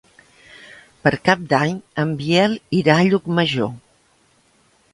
[1.07, 3.73] Per Cap d'Any en Biel irà a Llucmajor.